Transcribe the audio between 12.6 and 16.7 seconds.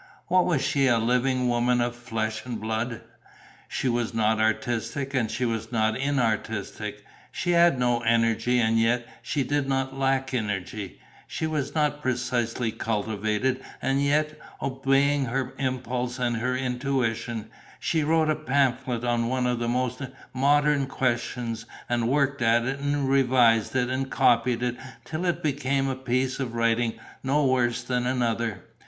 cultivated; and yet, obeying her impulse and her